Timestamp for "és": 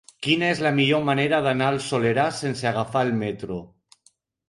0.53-0.61